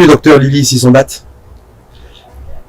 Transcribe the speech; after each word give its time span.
Bienvenue, 0.00 0.14
docteur 0.14 0.38
Lily 0.38 0.64
Sissombat. 0.64 1.06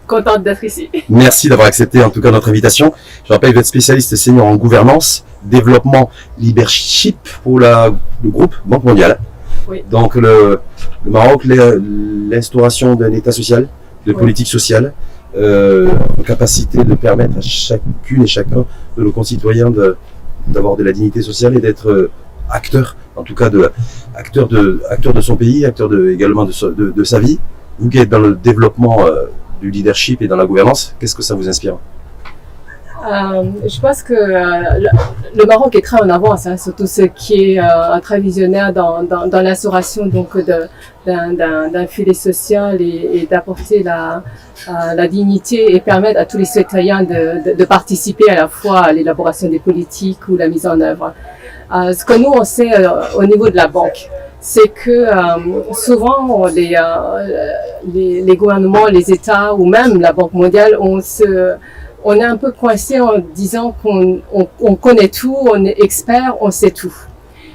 Contente 0.05 0.43
d'être 0.43 0.65
ici. 0.65 0.89
Merci 1.07 1.47
d'avoir 1.47 1.67
accepté 1.69 2.03
en 2.03 2.09
tout 2.09 2.19
cas 2.19 2.29
notre 2.29 2.49
invitation. 2.49 2.91
Je 3.25 3.31
rappelle 3.31 3.51
que 3.51 3.55
vous 3.55 3.59
êtes 3.61 3.67
spécialiste 3.67 4.17
senior 4.17 4.45
en 4.47 4.57
gouvernance, 4.57 5.23
développement, 5.41 6.09
leadership 6.37 7.15
pour 7.41 7.61
la, 7.61 7.93
le 8.21 8.29
groupe 8.29 8.53
Banque 8.65 8.83
mondiale. 8.83 9.17
Oui. 9.69 9.81
Donc 9.89 10.15
le, 10.15 10.59
le 11.05 11.11
Maroc, 11.11 11.45
l'in- 11.45 11.79
l'instauration 12.29 12.95
d'un 12.95 13.13
État 13.13 13.31
social, 13.31 13.69
de 14.05 14.11
Oui. 14.11 14.19
politique 14.19 14.47
sociale, 14.47 14.91
euh, 15.37 15.87
en 16.19 16.23
capacité 16.23 16.83
de 16.83 16.95
permettre 16.95 17.37
à 17.37 17.41
chacune 17.41 18.23
et 18.23 18.27
chacun 18.27 18.65
de 18.97 19.03
nos 19.03 19.13
concitoyens 19.13 19.71
d'avoir 20.49 20.75
de 20.75 20.83
la 20.83 20.91
dignité 20.91 21.21
sociale 21.21 21.55
et 21.55 21.61
d'être 21.61 22.09
acteur, 22.49 22.95
en 23.15 23.23
tout 23.23 23.35
cas 23.35 23.49
de 23.49 23.71
acteur 24.15 24.47
de 24.47 25.21
son 25.21 25.35
pays, 25.35 25.65
acteur 25.65 25.89
également 26.09 26.45
de, 26.45 27.03
sa 27.03 27.19
vie. 27.19 27.39
Vous 27.79 27.89
qui 27.89 27.97
êtes 27.97 28.09
dans 28.09 28.19
le 28.19 28.35
développement 28.35 29.05
euh, 29.05 29.25
du 29.61 29.71
leadership 29.71 30.21
et 30.21 30.27
dans 30.27 30.35
la 30.35 30.45
gouvernance, 30.45 30.95
qu'est-ce 30.99 31.15
que 31.15 31.23
ça 31.23 31.35
vous 31.35 31.47
inspire? 31.47 31.77
Euh, 33.03 33.43
je 33.67 33.79
pense 33.79 34.03
que 34.03 34.13
euh, 34.13 34.89
le, 35.35 35.45
Maroc 35.47 35.75
est 35.75 35.81
très 35.81 35.99
en 35.99 36.09
avance, 36.09 36.45
hein, 36.45 36.55
surtout 36.55 36.85
ce 36.85 37.01
qui 37.01 37.53
est 37.53 37.59
euh, 37.59 37.99
très 37.99 38.19
visionnaire 38.19 38.71
dans, 38.71 39.01
dans, 39.01 39.41
l'instauration 39.41 40.05
donc 40.05 40.37
d'un- 40.37 41.87
filet 41.87 42.13
social 42.13 42.79
et, 42.79 43.27
d'apporter 43.29 43.81
la, 43.81 44.21
dignité 45.07 45.75
et 45.75 45.79
permettre 45.79 46.19
à 46.19 46.25
tous 46.25 46.37
les 46.37 46.45
citoyens 46.45 47.01
de, 47.01 47.55
de 47.55 47.65
participer 47.65 48.29
à 48.29 48.35
la 48.35 48.47
fois 48.47 48.81
à 48.81 48.93
l'élaboration 48.93 49.49
des 49.49 49.59
politiques 49.59 50.27
ou 50.29 50.37
la 50.37 50.47
mise 50.47 50.67
en 50.67 50.79
œuvre. 50.79 51.13
Euh, 51.73 51.93
ce 51.93 52.03
que 52.03 52.13
nous 52.13 52.31
on 52.35 52.43
sait 52.43 52.73
euh, 52.73 52.89
au 53.15 53.23
niveau 53.23 53.49
de 53.49 53.55
la 53.55 53.67
banque, 53.67 54.09
c'est 54.39 54.69
que 54.69 54.89
euh, 54.91 55.73
souvent 55.73 56.45
les, 56.47 56.75
les, 57.93 58.21
les 58.21 58.35
gouvernements, 58.35 58.87
les 58.87 59.11
États 59.11 59.53
ou 59.53 59.65
même 59.65 59.99
la 60.01 60.11
Banque 60.13 60.33
mondiale, 60.33 60.77
on 60.79 60.99
se 61.01 61.53
on 62.03 62.15
est 62.15 62.23
un 62.23 62.35
peu 62.37 62.51
coincé 62.51 62.99
en 62.99 63.19
disant 63.19 63.75
qu'on 63.81 64.21
on, 64.33 64.47
on 64.59 64.75
connaît 64.75 65.07
tout, 65.09 65.37
on 65.39 65.63
est 65.65 65.79
expert, 65.81 66.35
on 66.41 66.49
sait 66.49 66.71
tout. 66.71 66.93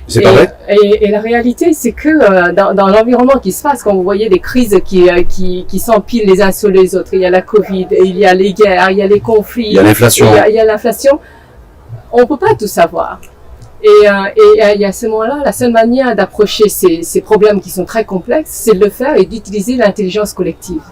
C'est 0.06 0.20
et, 0.20 0.22
pas 0.22 0.30
vrai? 0.30 0.54
et, 0.68 1.04
et 1.06 1.10
la 1.10 1.20
réalité, 1.20 1.72
c'est 1.72 1.90
que 1.90 2.08
euh, 2.08 2.52
dans, 2.52 2.72
dans 2.72 2.86
l'environnement 2.86 3.40
qui 3.40 3.50
se 3.50 3.60
passe, 3.60 3.82
quand 3.82 3.92
vous 3.92 4.04
voyez 4.04 4.28
des 4.28 4.38
crises 4.38 4.78
qui, 4.84 5.10
euh, 5.10 5.24
qui, 5.28 5.64
qui 5.66 5.80
s'empilent 5.80 6.28
les 6.28 6.40
uns 6.40 6.52
sur 6.52 6.68
les 6.70 6.94
autres, 6.94 7.08
il 7.12 7.20
y 7.22 7.26
a 7.26 7.30
la 7.30 7.42
Covid, 7.42 7.88
il 8.04 8.16
y 8.16 8.24
a 8.24 8.32
les 8.34 8.52
guerres, 8.52 8.88
il 8.92 8.98
y 8.98 9.02
a 9.02 9.08
les 9.08 9.18
conflits, 9.18 9.66
Il 9.70 9.72
y 9.72 9.78
a 9.80 9.82
l'inflation. 9.82 10.26
il 10.30 10.36
y 10.36 10.38
a- 10.38 10.48
il 10.48 10.54
y 10.54 10.60
a 10.60 10.64
l'inflation, 10.64 11.18
on 12.12 12.24
peut 12.24 12.36
pas 12.36 12.54
tout 12.56 12.68
savoir. 12.68 13.20
Et, 13.88 14.08
euh, 14.08 14.12
et, 14.36 14.64
euh, 14.64 14.72
il 14.74 14.80
y 14.80 14.84
a 14.84 14.90
ce 14.90 15.06
moment-là, 15.06 15.42
la 15.44 15.52
seule 15.52 15.70
manière 15.70 16.16
d'approcher 16.16 16.68
ces, 16.68 17.04
ces 17.04 17.20
problèmes 17.20 17.60
qui 17.60 17.70
sont 17.70 17.84
très 17.84 18.04
complexes, 18.04 18.50
c'est 18.64 18.74
de 18.74 18.84
le 18.84 18.90
faire 18.90 19.14
et 19.16 19.24
d'utiliser 19.26 19.76
l'intelligence 19.76 20.32
collective. 20.32 20.82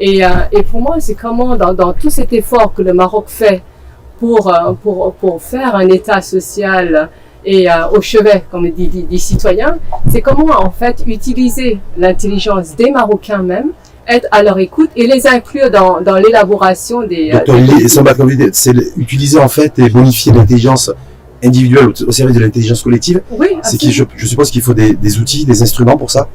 Et, 0.00 0.24
euh, 0.24 0.28
et 0.50 0.62
pour 0.64 0.80
moi, 0.80 0.96
c'est 0.98 1.14
comment, 1.14 1.54
dans, 1.56 1.72
dans 1.72 1.92
tout 1.92 2.10
cet 2.10 2.32
effort 2.32 2.74
que 2.74 2.82
le 2.82 2.94
Maroc 2.94 3.26
fait 3.28 3.62
pour, 4.18 4.52
euh, 4.52 4.72
pour, 4.82 5.14
pour 5.20 5.40
faire 5.40 5.76
un 5.76 5.86
État 5.98 6.20
social 6.20 7.08
et 7.44 7.70
euh, 7.70 7.88
au 7.96 8.00
chevet, 8.00 8.42
comme 8.50 8.68
dit, 8.70 8.88
dit, 8.88 9.04
des 9.04 9.18
citoyens, 9.18 9.78
c'est 10.10 10.20
comment 10.20 10.50
en 10.66 10.70
fait 10.70 11.04
utiliser 11.06 11.78
l'intelligence 11.96 12.74
des 12.74 12.90
Marocains 12.90 13.42
même, 13.42 13.68
être 14.08 14.26
à 14.32 14.42
leur 14.42 14.58
écoute 14.58 14.90
et 14.96 15.06
les 15.06 15.28
inclure 15.28 15.70
dans, 15.70 16.00
dans 16.00 16.16
l'élaboration 16.16 17.02
des... 17.02 17.30
euh, 17.30 17.38
Docteur 17.38 17.56
des 18.36 18.50
c'est 18.52 18.74
utiliser 18.96 19.38
en 19.38 19.48
fait 19.48 19.78
et 19.78 19.88
bonifier 19.88 20.32
l'intelligence 20.32 20.90
individuelle 21.44 21.88
au, 21.88 22.08
au 22.08 22.12
service 22.12 22.36
de 22.36 22.40
l'intelligence 22.40 22.82
collective. 22.82 23.22
Oui, 23.30 23.48
C'est 23.62 23.76
qui, 23.76 23.92
je, 23.92 24.04
je 24.16 24.26
suppose 24.26 24.50
qu'il 24.50 24.62
faut 24.62 24.74
des, 24.74 24.94
des 24.94 25.18
outils, 25.18 25.44
des 25.44 25.62
instruments 25.62 25.96
pour 25.96 26.10
ça? 26.10 26.28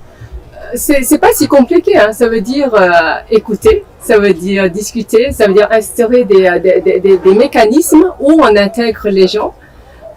c'est 0.76 1.02
c'est 1.04 1.18
pas 1.18 1.32
si 1.34 1.48
compliqué. 1.48 1.98
Hein. 1.98 2.12
Ça 2.12 2.28
veut 2.28 2.42
dire 2.42 2.74
euh, 2.76 2.90
écouter, 3.32 3.86
ça 4.02 4.20
veut 4.20 4.34
dire 4.34 4.70
discuter, 4.70 5.32
ça 5.32 5.48
veut 5.48 5.54
dire 5.54 5.68
instaurer 5.72 6.26
des, 6.26 6.46
euh, 6.46 6.60
des, 6.60 7.34
mécanismes 7.34 8.06
où 8.20 8.34
on 8.42 8.56
intègre 8.56 9.08
les 9.10 9.28
gens, 9.28 9.54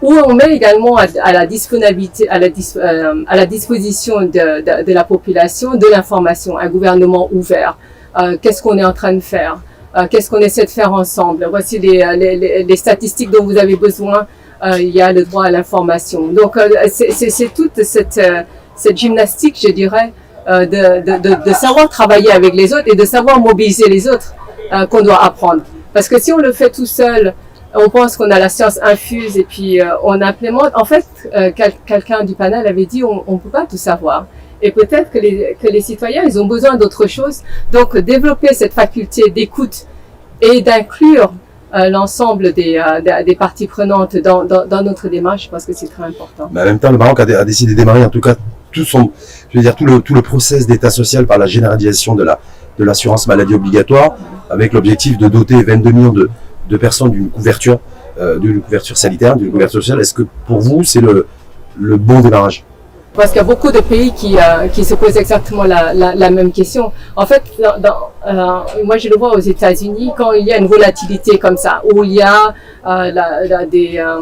où 0.01 0.13
on 0.13 0.33
met 0.33 0.53
également 0.53 0.97
à, 0.97 1.05
à 1.23 1.31
la 1.31 1.45
disponibilité, 1.45 2.27
à 2.29 2.37
la, 2.37 2.49
dis- 2.49 2.73
euh, 2.75 3.23
à 3.27 3.37
la 3.37 3.45
disposition 3.45 4.21
de, 4.23 4.61
de, 4.61 4.83
de 4.83 4.93
la 4.93 5.03
population 5.05 5.75
de 5.75 5.87
l'information, 5.89 6.57
un 6.57 6.69
gouvernement 6.69 7.29
ouvert. 7.31 7.77
Euh, 8.19 8.37
Qu'est-ce 8.41 8.61
qu'on 8.61 8.77
est 8.77 8.83
en 8.83 8.93
train 8.93 9.13
de 9.13 9.21
faire? 9.21 9.61
Euh, 9.95 10.07
Qu'est-ce 10.09 10.29
qu'on 10.29 10.39
essaie 10.39 10.65
de 10.65 10.69
faire 10.69 10.91
ensemble? 10.93 11.47
Voici 11.49 11.79
les, 11.79 12.01
euh, 12.01 12.13
les, 12.13 12.35
les, 12.35 12.63
les 12.63 12.75
statistiques 12.75 13.29
dont 13.31 13.43
vous 13.45 13.57
avez 13.57 13.77
besoin. 13.77 14.27
Euh, 14.63 14.79
il 14.79 14.89
y 14.89 15.01
a 15.01 15.11
le 15.11 15.23
droit 15.25 15.45
à 15.45 15.51
l'information. 15.51 16.27
Donc 16.27 16.55
euh, 16.55 16.69
c'est 16.87 17.53
toute 17.53 17.81
cette, 17.83 18.17
euh, 18.19 18.43
cette 18.75 18.97
gymnastique, 18.97 19.57
je 19.61 19.71
dirais, 19.71 20.13
de, 20.47 21.45
de, 21.45 21.53
savoir 21.53 21.87
travailler 21.89 22.31
avec 22.31 22.53
les 22.55 22.73
autres 22.73 22.87
et 22.91 22.95
de 22.95 23.05
savoir 23.05 23.39
mobiliser 23.39 23.87
les 23.87 24.07
autres 24.09 24.33
qu'on 24.89 25.01
doit 25.01 25.23
apprendre. 25.23 25.61
Parce 25.93 26.07
que 26.09 26.19
si 26.19 26.33
on 26.33 26.37
le 26.37 26.51
fait 26.51 26.71
tout 26.71 26.87
seul, 26.87 27.33
on 27.75 27.89
pense 27.89 28.17
qu'on 28.17 28.29
a 28.31 28.39
la 28.39 28.49
science 28.49 28.79
infuse 28.81 29.37
et 29.37 29.43
puis 29.43 29.79
on 30.03 30.19
implémente. 30.19 30.71
En 30.73 30.83
fait, 30.83 31.05
quel- 31.55 31.75
quelqu'un 31.85 32.23
du 32.23 32.33
panel 32.33 32.65
avait 32.65 32.87
dit 32.87 33.03
on 33.03 33.23
ne 33.27 33.37
peut 33.37 33.49
pas 33.49 33.67
tout 33.67 33.77
savoir. 33.77 34.25
Et 34.63 34.71
peut-être 34.71 35.11
que 35.11 35.19
les, 35.19 35.57
que 35.61 35.67
les 35.67 35.81
citoyens, 35.81 36.23
ils 36.23 36.39
ont 36.39 36.45
besoin 36.45 36.75
d'autre 36.75 37.05
chose. 37.07 37.41
Donc, 37.71 37.95
développer 37.97 38.53
cette 38.53 38.73
faculté 38.73 39.29
d'écoute 39.29 39.85
et 40.41 40.61
d'inclure 40.61 41.33
l'ensemble 41.73 42.53
des, 42.53 42.77
euh, 42.77 43.23
des, 43.23 43.35
parties 43.35 43.67
prenantes 43.67 44.17
dans, 44.17 44.83
notre 44.83 45.07
démarche, 45.09 45.45
je 45.45 45.49
pense 45.49 45.65
que 45.65 45.73
c'est 45.73 45.87
très 45.87 46.03
important. 46.03 46.49
Mais 46.51 46.61
en 46.61 46.65
même 46.65 46.79
temps, 46.79 46.91
le 46.91 46.97
Maroc 46.97 47.19
a, 47.19 47.25
dé- 47.25 47.35
a 47.35 47.45
décidé 47.45 47.73
de 47.73 47.77
démarrer 47.77 48.03
en 48.03 48.09
tout 48.09 48.21
cas 48.21 48.35
tout 48.71 48.85
son, 48.85 49.11
je 49.49 49.57
veux 49.57 49.63
dire 49.63 49.75
tout 49.75 49.85
le 49.85 49.99
tout 49.99 50.19
process 50.21 50.67
d'état 50.67 50.89
social 50.89 51.25
par 51.25 51.37
la 51.37 51.45
généralisation 51.45 52.15
de 52.15 52.23
la 52.23 52.39
de 52.79 52.85
l'assurance 52.85 53.27
maladie 53.27 53.53
obligatoire, 53.53 54.15
avec 54.49 54.73
l'objectif 54.73 55.17
de 55.17 55.27
doter 55.27 55.61
22 55.61 55.91
millions 55.91 56.13
de, 56.13 56.29
de 56.69 56.77
personnes 56.77 57.11
d'une 57.11 57.29
couverture 57.29 57.79
euh, 58.19 58.39
d'une 58.39 58.61
couverture 58.61 58.97
sanitaire, 58.97 59.35
d'une 59.35 59.51
couverture 59.51 59.81
sociale. 59.81 59.99
Est-ce 60.01 60.13
que 60.13 60.23
pour 60.47 60.59
vous 60.59 60.83
c'est 60.83 61.01
le 61.01 61.27
le 61.79 61.97
bon 61.97 62.19
démarrage? 62.21 62.63
Parce 63.13 63.31
qu'il 63.31 63.37
y 63.37 63.41
a 63.41 63.43
beaucoup 63.43 63.71
de 63.73 63.81
pays 63.81 64.13
qui, 64.13 64.37
euh, 64.37 64.67
qui 64.69 64.85
se 64.85 64.95
posent 64.95 65.17
exactement 65.17 65.63
la, 65.65 65.93
la, 65.93 66.15
la 66.15 66.29
même 66.29 66.49
question. 66.51 66.93
En 67.15 67.25
fait, 67.25 67.43
dans, 67.61 67.77
dans, 67.77 67.97
euh, 68.25 68.83
moi 68.85 68.97
je 68.97 69.09
le 69.09 69.17
vois 69.17 69.33
aux 69.35 69.39
États-Unis, 69.39 70.13
quand 70.17 70.31
il 70.31 70.45
y 70.47 70.53
a 70.53 70.57
une 70.57 70.67
volatilité 70.67 71.37
comme 71.37 71.57
ça, 71.57 71.81
où 71.93 72.05
il 72.05 72.13
y 72.13 72.21
a 72.21 72.53
euh, 72.87 73.11
la, 73.11 73.65
des, 73.65 73.97
euh, 73.97 74.21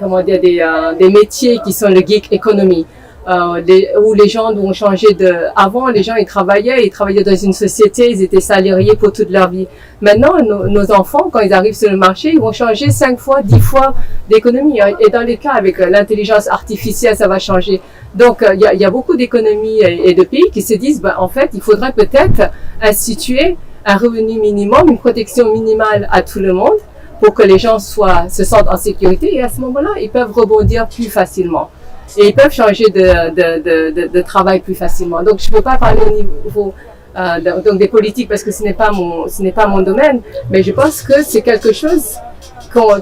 comment 0.00 0.20
dire, 0.20 0.40
des, 0.40 0.58
euh, 0.60 0.94
des 0.94 1.10
métiers 1.10 1.60
qui 1.64 1.72
sont 1.72 1.88
le 1.88 2.00
gig 2.00 2.24
economy, 2.32 2.84
euh, 3.28 3.60
les- 3.66 3.88
où 4.02 4.14
les 4.14 4.28
gens 4.28 4.52
ont 4.52 4.72
changé 4.72 5.12
de... 5.14 5.32
Avant, 5.54 5.86
les 5.88 6.02
gens, 6.02 6.16
ils 6.16 6.24
travaillaient, 6.26 6.84
ils 6.84 6.90
travaillaient 6.90 7.22
dans 7.22 7.36
une 7.36 7.52
société, 7.52 8.10
ils 8.10 8.22
étaient 8.22 8.40
salariés 8.40 8.96
pour 8.96 9.12
toute 9.12 9.30
leur 9.30 9.48
vie. 9.48 9.68
Maintenant, 10.00 10.34
nos, 10.68 10.90
enfants, 10.92 11.28
quand 11.32 11.40
ils 11.40 11.52
arrivent 11.52 11.74
sur 11.76 11.90
le 11.90 11.96
marché, 11.96 12.30
ils 12.32 12.40
vont 12.40 12.52
changer 12.52 12.90
cinq 12.90 13.18
fois, 13.20 13.42
dix 13.42 13.60
fois 13.60 13.94
d'économie. 14.28 14.80
Et 15.00 15.08
dans 15.10 15.22
les 15.22 15.36
cas 15.36 15.52
avec 15.52 15.78
euh, 15.80 15.88
l'intelligence 15.88 16.48
artificielle, 16.48 17.16
ça 17.16 17.28
va 17.28 17.38
changer. 17.38 17.80
Donc, 18.14 18.42
euh, 18.42 18.54
il 18.54 18.60
y, 18.60 18.66
a, 18.66 18.74
y 18.74 18.84
a 18.84 18.90
beaucoup 18.90 19.16
d'économies 19.16 19.80
et, 19.80 20.08
et 20.10 20.14
de 20.14 20.24
pays 20.24 20.50
qui 20.52 20.62
se 20.62 20.74
disent, 20.74 21.00
ben, 21.00 21.14
en 21.18 21.28
fait, 21.28 21.50
il 21.54 21.60
faudrait 21.60 21.92
peut-être 21.92 22.50
instituer 22.82 23.56
un 23.84 23.96
revenu 23.96 24.38
minimum, 24.40 24.88
une 24.88 24.98
protection 24.98 25.52
minimale 25.52 26.08
à 26.10 26.22
tout 26.22 26.40
le 26.40 26.52
monde 26.52 26.78
pour 27.20 27.34
que 27.34 27.42
les 27.44 27.58
gens 27.58 27.78
soient, 27.78 28.28
se 28.28 28.42
sentent 28.42 28.68
en 28.68 28.76
sécurité. 28.76 29.36
Et 29.36 29.42
à 29.42 29.48
ce 29.48 29.60
moment-là, 29.60 29.90
ils 30.00 30.10
peuvent 30.10 30.32
rebondir 30.32 30.88
plus 30.88 31.08
facilement. 31.08 31.70
Et 32.16 32.28
ils 32.28 32.34
peuvent 32.34 32.52
changer 32.52 32.86
de, 32.90 33.30
de, 33.30 33.62
de, 33.62 33.90
de, 33.90 34.06
de 34.08 34.20
travail 34.22 34.60
plus 34.60 34.74
facilement. 34.74 35.22
Donc, 35.22 35.40
je 35.40 35.50
ne 35.50 35.56
peux 35.56 35.62
pas 35.62 35.76
parler 35.76 36.00
au 36.06 36.22
niveau 36.44 36.74
euh, 37.16 37.60
donc 37.64 37.78
des 37.78 37.88
politiques 37.88 38.28
parce 38.28 38.42
que 38.42 38.50
ce 38.50 38.62
n'est 38.62 38.72
pas 38.72 38.90
mon, 38.90 39.28
ce 39.28 39.42
n'est 39.42 39.52
pas 39.52 39.66
mon 39.66 39.80
domaine. 39.80 40.20
Mais 40.50 40.62
je 40.62 40.72
pense 40.72 41.02
que 41.02 41.22
c'est 41.22 41.42
quelque 41.42 41.72
chose 41.72 42.16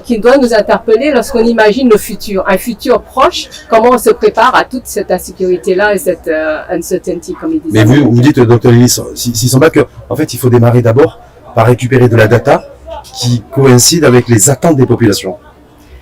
qui 0.03 0.19
doit 0.19 0.37
nous 0.37 0.53
interpeller 0.53 1.11
lorsqu'on 1.11 1.45
imagine 1.45 1.89
le 1.89 1.97
futur, 1.97 2.43
un 2.47 2.57
futur 2.57 3.01
proche, 3.01 3.47
comment 3.69 3.91
on 3.91 3.97
se 3.97 4.09
prépare 4.09 4.53
à 4.53 4.65
toute 4.65 4.85
cette 4.85 5.09
insécurité-là 5.11 5.93
et 5.93 5.97
cette 5.97 6.27
euh, 6.27 6.61
uncertainty, 6.69 7.33
comme 7.39 7.53
ils 7.53 7.61
disent. 7.61 7.71
Mais 7.73 7.85
vous, 7.85 8.11
vous 8.11 8.21
dites, 8.21 8.39
docteur 8.39 8.71
Lily, 8.71 8.89
si, 8.89 9.33
si 9.33 9.59
que, 9.71 9.79
en 10.09 10.15
fait, 10.15 10.33
il 10.33 10.37
faut 10.37 10.49
démarrer 10.49 10.81
d'abord 10.81 11.19
par 11.55 11.67
récupérer 11.67 12.09
de 12.09 12.15
la 12.15 12.27
data 12.27 12.65
qui 13.03 13.43
coïncide 13.51 14.03
avec 14.03 14.27
les 14.27 14.49
attentes 14.49 14.75
des 14.75 14.85
populations. 14.85 15.37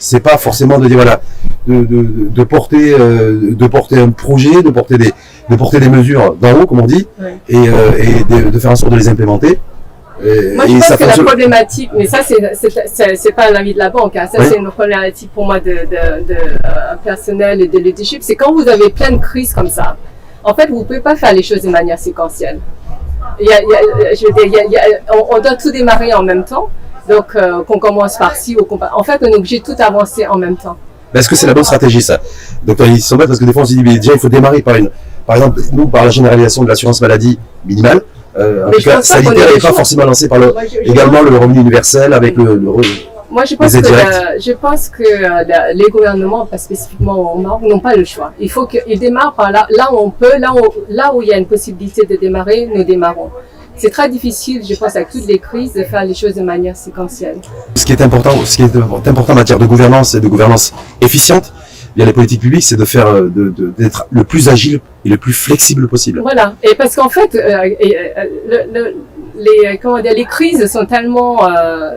C'est 0.02 0.22
pas 0.22 0.38
forcément 0.38 0.80
de 0.80 0.88
dire 0.88 0.96
voilà, 0.98 1.22
de, 1.68 1.84
de, 1.84 2.30
de 2.30 2.44
porter, 2.46 2.96
euh, 2.98 3.54
de 3.54 3.68
porter 3.68 4.00
un 4.00 4.10
projet, 4.12 4.64
de 4.64 4.70
porter 4.70 4.98
des, 4.98 5.12
de 5.50 5.56
porter 5.58 5.80
des 5.82 5.90
mesures 5.90 6.36
d'en 6.42 6.54
haut, 6.62 6.66
comme 6.66 6.80
on 6.80 6.86
dit, 6.86 7.06
Ouais. 7.22 7.36
et, 7.50 7.58
euh, 7.68 7.92
et 7.98 8.24
de, 8.44 8.50
de 8.50 8.60
faire 8.60 8.72
en 8.72 8.76
sorte 8.78 8.94
de 8.94 8.98
les 8.98 9.10
implémenter. 9.10 9.60
Euh, 10.26 10.56
Moi, 10.56 10.66
je 10.68 10.72
et 10.76 10.80
pense 10.80 10.96
que 10.98 11.04
la 11.04 11.24
problématique, 11.24 11.90
mais 11.96 12.06
ça, 12.08 12.20
c'est, 12.24 12.36
c'est, 13.16 13.32
pas 13.34 13.52
l'avis 13.52 13.74
de 13.74 13.80
la 13.80 13.90
banque, 13.90 14.16
hein. 14.16 14.28
ça, 14.32 14.40
Oui. 14.40 14.46
c'est 14.50 14.58
une 14.58 14.70
problématique 14.72 15.32
pour 15.34 15.46
moi 15.46 15.60
de, 15.60 15.72
de, 15.72 16.34
euh, 16.34 16.96
personnel 17.04 17.62
et 17.62 17.68
de 17.68 17.78
leadership. 17.78 18.22
C'est 18.24 18.36
quand 18.36 18.54
vous 18.54 18.68
avez 18.68 18.90
plein 18.90 19.12
de 19.12 19.18
crises 19.18 19.54
comme 19.54 19.70
ça, 19.70 19.96
en 20.44 20.54
fait, 20.54 20.68
vous 20.70 20.84
pouvez 20.86 21.00
pas 21.02 21.16
faire 21.16 21.34
les 21.34 21.44
choses 21.44 21.62
de 21.62 21.70
manière 21.70 22.00
séquentielle. 22.00 22.60
Il 23.40 23.48
y 23.48 23.52
a, 23.54 23.62
il 23.62 23.70
y 23.70 24.08
a- 24.08 24.14
je 24.14 24.26
veux 24.26 24.34
dire, 24.34 24.44
il 24.46 24.52
y 24.54 24.58
a- 24.60 24.66
il 24.66 24.72
y 24.72 24.78
a- 24.78 25.16
on, 25.16 25.36
on 25.36 25.40
doit 25.40 25.56
tout 25.56 25.72
démarrer 25.72 26.14
en 26.14 26.24
même 26.24 26.44
temps. 26.46 26.70
Donc, 27.10 27.26
euh, 27.36 27.64
qu'on 27.64 27.80
commence 27.80 28.18
par 28.18 28.36
ci 28.36 28.56
ou 28.56 28.64
qu'on... 28.66 28.80
En 28.94 29.04
fait, 29.04 29.20
on 29.22 29.26
est 29.28 29.36
obligé 29.36 29.60
de 29.60 29.64
tout 29.64 29.76
avancer 29.80 30.28
en 30.28 30.38
même 30.38 30.56
temps. 30.58 30.78
Est-ce 31.14 31.28
que 31.28 31.36
c'est 31.36 31.48
la 31.48 31.56
bonne 31.56 31.64
stratégie, 31.64 32.02
ça? 32.04 32.20
Docteur 32.64 32.88
Sommet, 33.00 33.26
parce 33.26 33.40
que 33.40 33.46
des 33.46 33.52
fois, 33.54 33.64
on 33.64 33.66
se 33.66 33.74
dit, 33.74 33.82
mais 33.84 33.96
déjà, 33.98 34.14
il 34.14 34.20
faut 34.20 34.30
démarrer 34.30 34.62
par 34.62 34.76
une, 34.76 34.90
par 35.26 35.38
exemple, 35.38 35.60
nous, 35.74 35.88
par 35.88 36.04
la 36.06 36.12
généralisation 36.12 36.64
de 36.64 36.68
l'assurance 36.70 37.02
maladie 37.02 37.40
minimale, 37.66 38.02
euh, 38.38 38.68
en 38.68 38.72
tout 38.72 38.82
cas, 38.84 39.02
sanitaire 39.02 39.48
n'est 39.54 39.60
pas 39.60 39.74
forcément 39.74 40.06
lancé 40.06 40.28
par 40.30 40.38
le, 40.38 40.54
Moi, 40.54 40.62
je- 40.66 40.86
je 40.86 40.92
également 40.92 41.22
le 41.24 41.36
revenu 41.36 41.62
universel 41.62 42.14
avec 42.14 42.38
le, 42.38 42.56
le 42.56 42.72
Moi, 43.32 43.44
je 43.46 43.56
pense 43.56 43.74
que, 43.76 43.92
la- 43.92 44.38
je 44.38 44.52
pense 44.52 44.90
que 44.90 45.02
euh, 45.04 45.44
la- 45.48 45.74
les 45.74 45.90
gouvernements, 45.90 46.46
pas 46.46 46.60
spécifiquement 46.60 47.34
au 47.34 47.40
Maroc, 47.40 47.62
n'ont 47.64 47.80
pas 47.80 47.96
le 47.96 48.06
choix. 48.06 48.32
Il 48.40 48.52
faut 48.52 48.68
qu'ils 48.68 49.00
démarrent 49.00 49.34
par 49.34 49.52
là, 49.52 49.66
là 49.72 49.92
où 49.92 49.98
on 49.98 50.12
peut, 50.12 50.38
là 50.38 50.54
où, 50.54 50.62
là 50.90 51.12
où 51.14 51.24
il 51.24 51.30
y 51.30 51.34
a 51.34 51.38
une 51.38 51.48
possibilité 51.48 52.06
de 52.06 52.16
démarrer, 52.18 52.70
nous 52.74 52.84
démarrons. 52.84 53.32
C'est 53.80 53.90
très 53.90 54.10
difficile, 54.10 54.62
je 54.70 54.76
pense, 54.76 54.96
avec 54.98 55.10
toutes 55.10 55.26
les 55.26 55.40
crises, 55.40 55.74
de 55.74 55.84
faire 55.84 56.04
les 56.04 56.14
choses 56.14 56.36
de 56.36 56.42
manière 56.42 56.76
séquentielle. 56.76 57.38
Ce 57.76 57.86
qui 57.86 57.94
est 57.94 58.02
important, 58.02 58.32
ce 58.46 58.58
qui 58.58 58.64
est 58.64 59.08
important 59.08 59.34
en 59.34 59.36
matière 59.36 59.58
de 59.60 59.66
gouvernance 59.66 60.16
et 60.16 60.20
de 60.20 60.28
gouvernance 60.28 60.74
efficiente, 61.02 61.54
via 61.96 62.06
les 62.06 62.14
politiques 62.14 62.42
publiques, 62.42 62.64
c'est 62.64 62.76
de 62.76 62.86
faire, 62.86 63.08
euh, 63.08 63.22
de- 63.38 63.50
de- 63.50 63.74
d'être 63.78 64.06
le 64.12 64.24
plus 64.24 64.50
agile 64.50 64.80
et 65.06 65.10
le 65.10 65.18
plus 65.18 65.34
flexible 65.34 65.88
possible. 65.88 66.20
Voilà. 66.22 66.54
Et 66.62 66.76
parce 66.76 66.96
qu'en 66.96 67.10
fait, 67.10 67.34
euh, 67.36 67.64
et, 67.80 67.98
euh, 67.98 68.24
le- 68.52 68.66
le- 68.76 68.96
les, 69.46 69.78
comment 69.82 70.00
dire, 70.00 70.14
les 70.14 70.26
crises 70.26 70.66
sont 70.72 70.86
tellement 70.86 71.50
euh, 71.50 71.92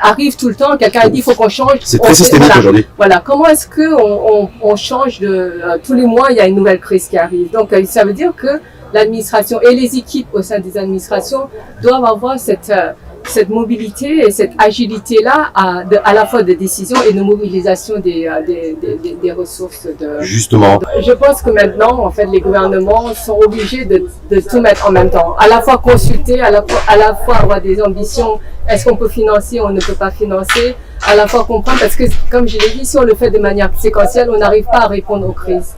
arrivent 0.00 0.36
tout 0.36 0.48
le 0.48 0.54
temps. 0.54 0.76
Quelqu'un 0.78 1.08
dit 1.08 1.18
il 1.18 1.22
faut 1.22 1.34
qu'on 1.34 1.48
change. 1.50 1.78
C'est 1.84 1.98
très 1.98 2.14
systémique 2.14 2.46
voilà. 2.46 2.60
aujourd'hui. 2.60 2.86
Voilà, 2.96 3.22
comment 3.24 3.46
est-ce 3.46 3.66
que 3.66 3.94
on, 3.94 4.44
on, 4.44 4.50
on 4.62 4.76
change 4.76 5.20
de 5.20 5.28
euh, 5.28 5.76
tous 5.84 5.92
les 5.94 6.06
mois 6.06 6.28
il 6.30 6.36
y 6.36 6.40
a 6.40 6.46
une 6.46 6.56
nouvelle 6.56 6.80
crise 6.80 7.06
qui 7.08 7.18
arrive? 7.18 7.50
Donc 7.50 7.72
euh, 7.72 7.84
ça 7.84 8.04
veut 8.04 8.14
dire 8.14 8.32
que 8.34 8.48
l'administration 8.92 9.60
et 9.60 9.74
les 9.74 9.96
équipes 9.96 10.28
au 10.32 10.42
sein 10.42 10.58
des 10.60 10.76
administrations 10.78 11.48
doivent 11.82 12.04
avoir 12.04 12.38
cette 12.38 12.70
euh, 12.70 12.92
cette 13.24 13.50
mobilité 13.50 14.26
et 14.26 14.30
cette 14.30 14.52
agilité 14.58 15.22
là 15.22 15.50
à, 15.54 15.82
à 16.04 16.14
la 16.14 16.24
fois 16.26 16.42
de 16.42 16.54
décision 16.54 16.96
et 17.08 17.12
de 17.12 17.20
mobilisation 17.20 17.98
des 18.00 18.26
euh, 18.26 18.40
des, 18.44 18.76
des, 18.80 18.94
des- 18.96 19.16
des 19.22 19.32
ressources 19.32 19.86
de 20.00 20.20
Justement, 20.22 20.80
je 21.00 21.12
pense 21.12 21.42
que 21.42 21.50
maintenant, 21.50 22.00
en 22.06 22.10
fait, 22.10 22.24
les 22.26 22.40
gouvernements 22.40 23.12
sont 23.14 23.38
obligés 23.44 23.84
de, 23.84 24.06
de 24.30 24.40
tout 24.40 24.60
mettre 24.60 24.88
en 24.88 24.90
même 24.90 25.10
temps. 25.10 25.34
À 25.38 25.46
la 25.48 25.60
fois 25.60 25.76
consulter, 25.78 26.40
à 26.40 26.50
la 26.50 26.62
fois, 26.62 26.80
à 26.88 26.96
la 26.96 27.14
fois 27.14 27.36
avoir 27.36 27.60
des 27.60 27.80
ambitions. 27.82 28.40
Est-ce 28.68 28.84
qu'on 28.86 28.96
peut 28.96 29.08
financer, 29.08 29.60
on 29.60 29.70
ne 29.70 29.80
peut 29.80 29.94
pas 29.94 30.10
financer? 30.10 30.74
À 31.06 31.14
la 31.14 31.26
fois 31.26 31.44
comprendre, 31.44 31.78
parce 31.80 31.96
que, 31.96 32.04
comme 32.30 32.46
je 32.48 32.56
l'ai 32.58 32.70
dit, 32.70 32.86
si 32.86 32.96
on 32.98 33.02
le 33.02 33.14
fait 33.14 33.30
de 33.30 33.38
manière 33.38 33.70
séquentielle, 33.78 34.30
on 34.30 34.38
n'arrive 34.38 34.64
pas 34.64 34.80
à 34.80 34.86
répondre 34.86 35.28
aux 35.28 35.32
crises. 35.32 35.74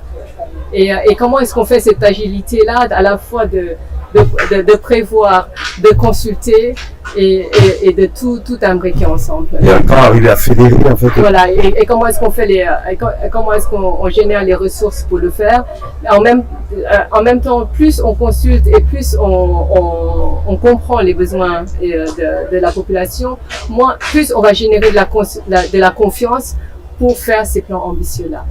Et, 0.72 0.92
euh, 0.92 0.96
et 1.08 1.14
comment 1.14 1.38
est-ce 1.40 1.52
qu'on 1.54 1.64
fait 1.64 1.80
cette 1.80 2.02
agilité-là, 2.02 2.86
à 2.90 3.02
la 3.02 3.18
fois 3.18 3.46
de, 3.46 3.76
de, 4.14 4.20
de, 4.56 4.62
de 4.62 4.76
prévoir, 4.76 5.48
de 5.82 5.88
consulter 5.94 6.74
et, 7.16 7.40
et, 7.40 7.88
et 7.88 7.92
de 7.92 8.06
tout, 8.06 8.40
tout 8.44 8.58
imbriquer 8.62 9.04
ensemble? 9.06 9.48
et 9.60 9.70
encore 9.72 9.98
arriver 9.98 10.30
à 10.30 10.36
fédérer 10.36 10.74
en 10.90 10.96
fait. 10.96 11.08
Voilà, 11.16 11.50
et, 11.50 11.74
et 11.76 11.84
comment 11.84 12.06
est-ce 12.06 12.18
qu'on 12.18 12.30
fait 12.30 12.46
les, 12.46 12.62
euh, 12.62 12.96
comment 13.30 13.52
est-ce 13.52 13.66
qu'on 13.68 13.96
on 14.00 14.08
génère 14.08 14.42
les 14.44 14.54
ressources 14.54 15.02
pour 15.02 15.18
le 15.18 15.30
faire? 15.30 15.64
En 16.10 16.20
même, 16.20 16.44
euh, 16.74 16.84
en 17.10 17.22
même 17.22 17.40
temps, 17.40 17.66
plus 17.66 18.00
on 18.02 18.14
consulte 18.14 18.66
et 18.66 18.80
plus 18.80 19.14
on, 19.18 19.24
on, 19.26 20.52
on 20.52 20.56
comprend 20.56 21.00
les 21.00 21.12
besoins 21.14 21.64
de, 21.82 22.50
de 22.52 22.56
la 22.58 22.70
population, 22.72 23.36
moins, 23.68 23.96
plus 23.98 24.32
on 24.34 24.40
va 24.40 24.52
générer 24.54 24.90
de 24.90 24.96
la- 24.96 25.66
de 25.68 25.78
la 25.78 25.90
confiance 25.90 26.54
pour 26.98 27.18
faire 27.18 27.44
ces 27.44 27.60
plans 27.62 27.82
ambitieux-là. 27.84 28.44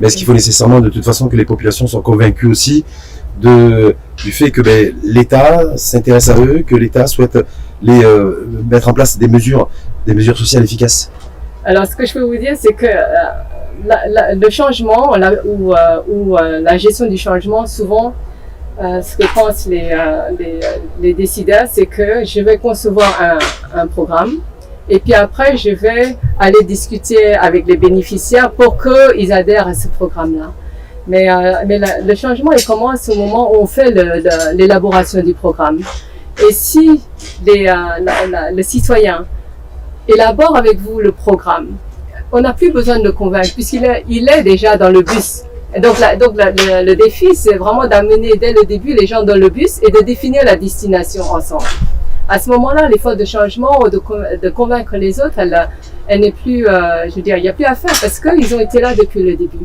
Mais 0.00 0.06
est-ce 0.08 0.16
qu'il 0.16 0.26
faut 0.26 0.32
nécessairement 0.32 0.80
de 0.80 0.88
toute 0.88 1.04
façon 1.04 1.28
que 1.28 1.36
les 1.36 1.44
populations 1.44 1.86
soient 1.86 2.02
convaincues 2.02 2.48
aussi 2.48 2.84
du 3.40 4.32
fait 4.32 4.50
que 4.50 4.62
ben, 4.62 4.94
l'État 5.02 5.76
s'intéresse 5.76 6.28
à 6.28 6.38
eux, 6.38 6.64
que 6.66 6.74
l'État 6.74 7.06
souhaite 7.06 7.38
les, 7.82 8.04
euh, 8.04 8.46
mettre 8.70 8.88
en 8.88 8.92
place 8.92 9.18
des 9.18 9.28
mesures, 9.28 9.68
des 10.06 10.14
mesures 10.14 10.36
sociales 10.36 10.64
efficaces? 10.64 11.10
Alors, 11.64 11.86
ce 11.86 11.96
que 11.96 12.06
je 12.06 12.12
peux 12.14 12.22
vous 12.22 12.36
dire, 12.36 12.54
c'est 12.58 12.72
que 12.72 12.86
euh, 12.86 14.34
le 14.34 14.50
changement 14.50 15.14
ou, 15.44 15.74
euh, 15.74 16.60
la 16.60 16.78
gestion 16.78 17.06
du 17.06 17.16
changement, 17.16 17.66
souvent, 17.66 18.14
ce 18.78 19.16
que 19.16 19.34
pensent 19.34 19.66
les, 19.68 21.14
décideurs, 21.14 21.66
c'est 21.70 21.86
que 21.86 22.24
je 22.24 22.40
vais 22.40 22.58
concevoir 22.58 23.38
un 23.74 23.86
programme 23.86 24.40
et 24.88 25.00
puis 25.00 25.14
après, 25.14 25.56
je 25.56 25.70
vais 25.70 26.16
aller 26.38 26.62
discuter 26.64 27.34
avec 27.34 27.66
les 27.66 27.76
bénéficiaires 27.76 28.52
pour 28.52 28.76
qu'ils 28.80 29.32
adhèrent 29.32 29.68
à 29.68 29.74
ce 29.74 29.88
programme-là. 29.88 30.52
Mais, 31.08 31.30
euh, 31.30 32.02
le 32.04 32.14
changement, 32.14 32.52
il 32.52 32.64
commence 32.64 33.08
au 33.08 33.14
moment 33.14 33.52
où 33.52 33.62
on 33.62 33.66
fait 33.66 33.90
l'élaboration 34.54 35.22
du 35.22 35.34
programme. 35.34 35.80
Et 36.48 36.52
si 36.52 37.00
euh, 37.48 37.74
le 38.52 38.62
citoyen 38.62 39.24
élabore 40.08 40.56
avec 40.56 40.78
vous 40.78 41.00
le 41.00 41.12
programme. 41.12 41.76
On 42.32 42.40
n'a 42.40 42.52
plus 42.52 42.70
besoin 42.70 42.98
de 42.98 43.04
le 43.04 43.12
convaincre 43.12 43.54
puisqu'il 43.54 43.84
est, 43.84 44.42
déjà 44.42 44.76
dans 44.76 44.90
le 44.90 45.02
bus. 45.02 45.42
Donc, 45.80 45.96
le 45.98 46.94
défi, 46.94 47.34
c'est 47.34 47.54
vraiment 47.54 47.86
d'amener 47.86 48.36
dès 48.36 48.52
le 48.52 48.64
début 48.64 48.94
les 48.94 49.06
gens 49.06 49.22
dans 49.22 49.36
le 49.36 49.48
bus 49.48 49.80
et 49.82 49.90
de 49.90 50.04
définir 50.04 50.44
la 50.44 50.56
destination 50.56 51.24
ensemble. 51.24 51.64
À 52.28 52.38
ce 52.40 52.50
moment-là, 52.50 52.88
l'effort 52.88 53.16
de 53.16 53.24
changement 53.24 53.80
ou 53.84 53.88
de, 53.88 54.00
de 54.42 54.50
convaincre 54.50 54.96
les 54.96 55.20
autres, 55.20 55.38
elle, 55.38 55.68
elle 56.08 56.20
n'est 56.20 56.32
plus, 56.32 56.66
euh, 56.66 57.08
je 57.08 57.14
veux 57.16 57.22
dire, 57.22 57.36
il 57.36 57.42
n'y 57.42 57.48
a 57.48 57.52
plus 57.52 57.64
à 57.64 57.74
faire 57.74 57.92
parce 58.00 58.18
qu'ils 58.18 58.54
ont 58.54 58.60
été 58.60 58.80
là 58.80 58.94
depuis 58.94 59.22
le 59.22 59.36
début. 59.36 59.64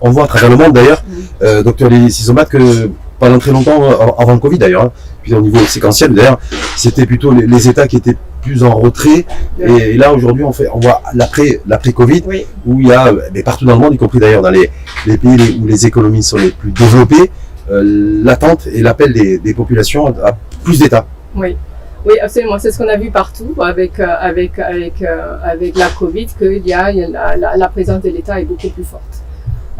On 0.00 0.10
voit 0.10 0.24
à 0.24 0.26
travers 0.26 0.50
le 0.50 0.56
monde 0.56 0.72
d'ailleurs, 0.72 1.02
euh, 1.42 1.62
docteur 1.62 1.88
Lily 1.88 2.10
Sisomat, 2.10 2.46
que 2.46 2.90
pendant 3.20 3.38
très 3.38 3.52
longtemps, 3.52 3.84
euh, 3.84 3.94
avant- 4.18 4.32
le 4.34 4.40
Covid 4.40 4.58
d'ailleurs, 4.58 4.86
hein, 4.86 4.92
puis 5.22 5.32
au 5.32 5.40
niveau 5.40 5.60
séquentiel 5.60 6.12
d'ailleurs, 6.12 6.40
c'était 6.76 7.06
plutôt 7.06 7.30
les, 7.30 7.46
les 7.46 7.68
États 7.68 7.86
qui 7.86 7.98
étaient 7.98 8.16
plus 8.42 8.64
en 8.64 8.74
retrait. 8.74 9.24
Et, 9.60 9.70
et 9.72 9.96
là 9.96 10.12
aujourd'hui, 10.12 10.42
on 10.42 10.52
fait, 10.52 10.66
on 10.74 10.80
voit 10.80 11.02
l'après, 11.14 11.60
l'après 11.68 11.92
Covid, 11.92 12.24
Oui. 12.26 12.44
où 12.66 12.80
il 12.80 12.88
y 12.88 12.92
a, 12.92 13.12
mais 13.32 13.44
partout 13.44 13.64
dans 13.64 13.74
le 13.74 13.78
monde, 13.78 13.94
y 13.94 13.96
compris 13.96 14.18
d'ailleurs 14.18 14.42
dans 14.42 14.50
les, 14.50 14.68
les 15.06 15.16
pays 15.18 15.36
les- 15.36 15.56
où 15.60 15.66
les 15.68 15.86
économies 15.86 16.24
sont 16.24 16.38
les 16.38 16.50
plus 16.50 16.72
développées, 16.72 17.30
euh, 17.70 18.20
l'attente 18.24 18.66
et 18.66 18.82
l'appel 18.82 19.12
des, 19.12 19.38
des 19.38 19.54
populations 19.54 20.08
à 20.08 20.36
plus 20.64 20.80
d'États. 20.80 21.06
Oui. 21.36 21.56
Oui, 22.04 22.14
absolument. 22.20 22.58
C'est 22.58 22.70
ce 22.72 22.78
qu'on 22.78 22.88
a 22.88 22.96
vu 22.96 23.10
partout 23.10 23.54
avec, 23.60 24.00
euh, 24.00 24.06
avec, 24.20 24.58
avec, 24.58 25.02
euh, 25.02 25.36
avec 25.44 25.76
la 25.76 25.88
Covid, 25.88 26.26
qu'il 26.38 26.66
y 26.66 26.72
a, 26.72 26.92
la, 26.92 27.36
la, 27.36 27.56
la 27.56 27.68
présence 27.68 28.02
de 28.02 28.10
l'État 28.10 28.40
est 28.40 28.44
beaucoup 28.44 28.68
plus 28.70 28.84
forte. 28.84 29.02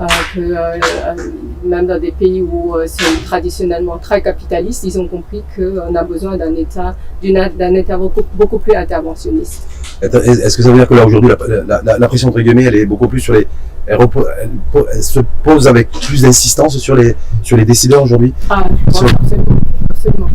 Euh, 0.00 0.06
que 0.34 1.68
même 1.68 1.86
dans 1.86 2.00
des 2.00 2.12
pays 2.12 2.40
où 2.40 2.74
euh, 2.76 2.84
c'est 2.86 3.24
traditionnellement 3.26 3.98
très 3.98 4.22
capitaliste, 4.22 4.84
ils 4.84 4.98
ont 4.98 5.06
compris 5.06 5.42
qu'on 5.54 5.94
a 5.94 6.02
besoin 6.02 6.36
d'un 6.38 6.54
État, 6.56 6.94
d'un 7.22 7.74
État 7.74 7.98
beaucoup, 7.98 8.22
beaucoup 8.34 8.58
plus 8.58 8.74
interventionniste. 8.74 9.66
Est-ce 10.00 10.56
que 10.56 10.62
ça 10.62 10.70
veut 10.70 10.76
dire 10.78 10.88
que 10.88 10.94
là 10.94 11.04
aujourd'hui, 11.04 11.30
la, 11.30 11.62
la- 11.66 11.82
la- 11.84 11.98
la 11.98 12.08
pression 12.08 12.28
entre 12.28 12.40
guillemets, 12.40 12.64
elle 12.64 12.76
est 12.76 12.86
beaucoup 12.86 13.06
plus 13.06 13.20
sur 13.20 13.34
les, 13.34 13.46
elle, 13.86 13.98
se 15.02 15.20
pose 15.42 15.68
avec 15.68 15.90
plus 15.90 16.22
d'insistance 16.22 16.78
sur 16.78 16.94
les, 16.96 17.14
sur 17.42 17.56
les 17.58 17.64
décideurs 17.66 18.02
aujourd'hui? 18.02 18.32
Ah, 18.48 18.64
je 18.86 18.92
crois, 18.92 19.08
Sur- 19.08 19.18
absolument. 19.20 19.46
absolument. 19.90 20.30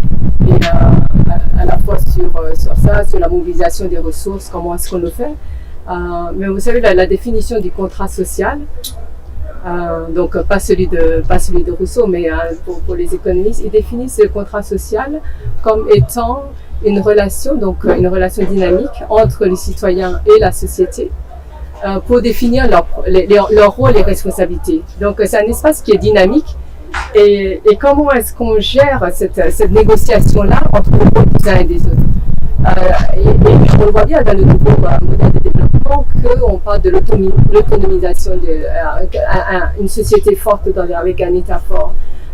À, 1.59 1.65
la 1.65 1.77
fois 1.79 1.97
sur, 2.13 2.35
euh, 2.37 2.53
sur 2.55 2.75
ça, 2.77 3.03
sur 3.03 3.19
la 3.19 3.27
mobilisation 3.27 3.87
des 3.87 3.97
ressources, 3.97 4.49
comment 4.51 4.75
est-ce 4.75 4.89
qu'on 4.89 4.99
le 4.99 5.09
fait. 5.09 5.33
Euh, 5.89 5.93
mais 6.35 6.47
vous 6.47 6.59
savez, 6.59 6.79
la, 6.81 7.05
définition 7.05 7.59
du 7.59 7.71
contrat 7.71 8.07
social, 8.07 8.59
euh, 9.65 10.07
donc 10.13 10.41
pas 10.43 10.59
celui 10.59 10.87
de, 10.87 11.23
pas 11.27 11.39
celui 11.39 11.63
de 11.63 11.71
Rousseau, 11.71 12.07
mais 12.07 12.29
pour, 12.65 12.95
les 12.95 13.13
économistes, 13.13 13.61
ils 13.63 13.71
définissent 13.71 14.19
le 14.21 14.29
contrat 14.29 14.61
social 14.61 15.21
comme 15.63 15.87
étant 15.93 16.43
une 16.85 16.99
relation, 16.99 17.55
donc 17.55 17.83
une 17.85 18.07
relation 18.07 18.43
dynamique 18.45 19.03
entre 19.09 19.45
les 19.45 19.55
citoyens 19.55 20.21
et 20.25 20.39
la 20.39 20.51
société 20.51 21.11
pour 22.05 22.21
définir 22.21 22.67
leur, 22.67 22.85
les- 23.07 23.27
leur, 23.27 23.75
rôle 23.75 23.95
et 23.97 24.01
responsabilités. 24.03 24.81
Donc 24.99 25.21
c'est 25.25 25.37
un 25.37 25.47
espace 25.47 25.81
qui 25.81 25.91
est 25.91 25.97
dynamique 25.97 26.55
et, 27.17 27.61
comment 27.79 28.11
est-ce 28.11 28.33
qu'on 28.33 28.59
gère 28.59 29.03
cette, 29.13 29.51
cette 29.51 29.71
négociation-là 29.71 30.61
entre 30.73 30.91
les 30.91 31.19
rôles 31.19 31.29
des 31.39 31.49
uns 31.49 31.55
et 31.57 31.63
des 31.63 31.81
autres 31.81 32.07
Euh, 32.65 32.69
et, 33.15 33.19
et 33.19 33.53
on 33.79 33.85
le 33.85 33.91
voit 33.91 34.05
bien 34.05 34.21
dans 34.23 34.33
le 34.33 34.43
nouveau 34.43 34.71
euh, 34.71 35.05
modèle 35.05 35.31
de 35.31 35.39
développement 35.39 36.05
qu'on 36.23 36.57
parle 36.57 36.81
de 36.81 36.89
l'autonomisation 36.89 38.31
d'une 39.77 39.87
société 39.87 40.35
forte 40.35 40.67
avec 40.77 41.21
un 41.21 41.33
État 41.35 41.59
fort. 41.59 41.93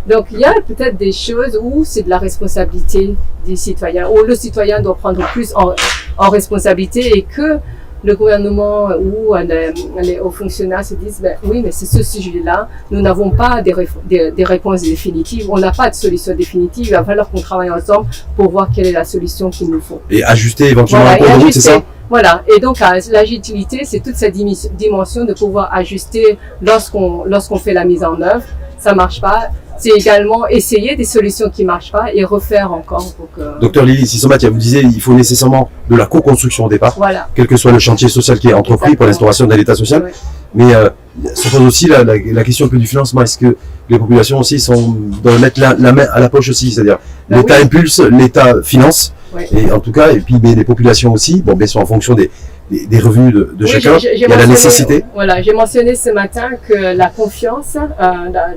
Donc 0.09 0.27
il 0.31 0.39
y 0.39 0.45
a 0.45 0.53
peut-être 0.65 0.97
des 0.97 1.11
choses 1.11 1.59
où 1.61 1.83
c'est 1.85 2.03
de 2.03 2.09
la 2.09 2.17
responsabilité 2.17 3.15
des 3.45 3.55
citoyens, 3.55 4.07
où 4.09 4.23
le 4.23 4.35
citoyen 4.35 4.81
doit 4.81 4.95
prendre 4.95 5.23
plus 5.33 5.53
en, 5.55 5.73
en 6.17 6.29
responsabilité 6.29 7.17
et 7.17 7.21
que 7.23 7.59
le 8.03 8.15
gouvernement 8.15 8.89
ou 8.89 9.35
euh, 9.35 9.71
les, 10.01 10.19
hauts 10.19 10.31
fonctionnaires 10.31 10.83
se 10.83 10.95
disent 10.95 11.19
ben, 11.21 11.37
oui 11.43 11.61
mais 11.63 11.71
c'est 11.71 11.85
ce 11.85 12.03
sujet-là, 12.03 12.67
nous 12.91 13.01
n'avons 13.01 13.29
pas 13.31 13.61
des, 13.61 13.73
des, 14.05 14.31
des 14.31 14.43
réponses 14.43 14.81
définitives, 14.81 15.49
on 15.49 15.57
n'a 15.57 15.71
pas 15.71 15.89
de 15.89 15.95
solution 15.95 16.35
définitive, 16.35 16.87
il 16.87 16.91
va 16.91 17.03
falloir 17.03 17.29
qu'on 17.29 17.41
travaille 17.41 17.69
ensemble 17.69 18.07
pour 18.35 18.49
voir 18.49 18.69
quelle 18.73 18.87
est 18.87 18.91
la 18.91 19.05
solution 19.05 19.49
qu'il 19.49 19.69
nous 19.69 19.81
faut. 19.81 20.01
et 20.09 20.23
ajuster 20.23 20.69
éventuellement 20.69 21.15
Voilà, 21.17 21.35
route, 21.35 21.53
c'est 21.53 21.61
ça? 21.61 21.81
Voilà, 22.09 22.43
et 22.53 22.59
donc 22.59 22.79
l'agilité, 22.79 23.81
c'est 23.85 23.99
toute 23.99 24.15
cette 24.15 24.35
dimension 24.35 25.25
de 25.25 25.33
pouvoir 25.33 25.73
ajuster 25.73 26.37
lorsqu'on 26.61 27.23
lorsqu'on 27.25 27.57
fait 27.57 27.73
la 27.73 27.85
mise 27.85 28.03
en 28.03 28.21
œuvre. 28.21 28.43
Ça 28.77 28.93
marche 28.93 29.21
pas. 29.21 29.49
C'est 29.83 29.89
également 29.99 30.47
essayer 30.47 30.95
des 30.95 31.03
solutions 31.03 31.49
qui 31.49 31.65
marchent 31.65 31.91
pas 31.91 32.13
et 32.13 32.23
refaire 32.23 32.71
encore 32.71 33.13
pour 33.15 33.27
que. 33.35 33.59
Docteur 33.59 33.83
Lily 33.83 34.07
Sisomatia, 34.07 34.49
vous 34.49 34.57
disiez 34.57 34.81
il 34.81 35.01
faut 35.01 35.13
nécessairement 35.13 35.69
de 35.89 35.95
la 35.97 36.05
co-construction 36.05 36.65
au 36.65 36.69
départ, 36.69 36.93
Voilà. 36.95 37.27
quel 37.35 37.47
que 37.47 37.57
soit 37.57 37.71
le 37.73 37.79
chantier 37.79 38.07
social 38.07 38.39
qui 38.39 38.47
est 38.47 38.53
entrepris 38.53 38.95
pour 38.95 39.05
Exactement. 39.05 39.07
l'instauration 39.07 39.45
d'un 39.45 39.57
État 39.57 39.75
social. 39.75 40.09
Mais 40.55 40.73
euh, 40.73 40.89
se 41.33 41.49
pose 41.49 41.61
aussi 41.61 41.87
la, 41.87 42.03
la, 42.05 42.13
la 42.31 42.43
question 42.43 42.67
du 42.67 42.87
financement. 42.87 43.21
Est-ce 43.23 43.37
que 43.37 43.57
les 43.89 43.99
populations 43.99 44.39
aussi 44.39 44.57
sont 44.59 44.95
doivent 45.23 45.41
mettre 45.41 45.59
la, 45.59 45.73
la 45.73 45.91
main 45.91 46.05
à 46.13 46.19
la 46.21 46.29
poche 46.29 46.47
aussi, 46.49 46.71
c'est-à-dire 46.71 46.99
Ben 47.29 47.37
l'État 47.39 47.55
oui. 47.57 47.63
impulse, 47.65 47.99
l'État 47.99 48.61
finance, 48.63 49.13
Oui. 49.35 49.43
et 49.51 49.71
en 49.71 49.79
tout 49.79 49.91
cas, 49.91 50.11
et 50.13 50.19
puis 50.21 50.35
mais 50.41 50.55
les 50.55 50.63
populations 50.63 51.11
aussi, 51.11 51.41
bon, 51.41 51.55
bien 51.55 51.67
sûr 51.67 51.81
en 51.81 51.85
fonction 51.85 52.13
des, 52.13 52.29
des, 52.73 52.85
des 52.87 52.99
revenus 52.99 53.33
de, 53.33 53.53
de 53.55 53.63
Oui, 53.65 53.69
chacun, 53.69 53.97
il 54.13 54.19
y 54.19 54.25
a 54.25 54.27
la 54.35 54.47
nécessité. 54.47 55.03
Voilà, 55.13 55.41
j'ai 55.41 55.53
mentionné 55.53 55.95
ce 55.95 56.09
matin 56.09 56.49
que 56.67 56.95
la 56.97 57.09
confiance, 57.09 57.75
euh, 57.77 58.11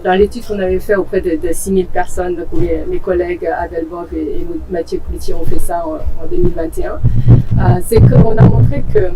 dans, 0.05 0.19
l'étude 0.19 0.45
qu'on 0.47 0.59
avait 0.59 0.79
fait 0.81 0.95
auprès 0.97 1.21
de, 1.21 1.37
de 1.47 1.53
6000 1.53 1.87
personnes, 1.87 2.37
donc 2.37 2.47
mes, 2.61 2.85
mes 2.91 2.99
collègues 2.99 3.47
Adèle 3.47 3.87
Bob 3.91 4.07
et, 4.15 4.17
et 4.41 4.47
Mathieu 4.71 5.01
Cloutier 5.09 5.35
ont 5.35 5.45
fait 5.45 5.59
ça 5.61 5.85
en, 5.87 5.95
en 6.23 6.27
2021, 6.31 6.93
euh, 6.93 7.63
c'est 7.87 8.01
qu'on 8.01 8.37
a 8.37 8.43
montré 8.43 8.83
que 8.93 9.11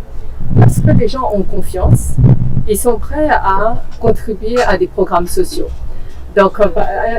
parce 0.59 0.81
que 0.81 0.91
les 0.99 1.09
gens 1.09 1.31
ont 1.33 1.43
confiance, 1.43 2.15
ils 2.69 2.77
sont 2.77 2.99
prêts 2.99 3.29
à 3.31 3.83
contribuer 4.01 4.57
à 4.67 4.77
des 4.77 4.87
programmes 4.89 5.27
sociaux. 5.29 5.69
Donc, 6.37 6.61
euh, 6.61 6.67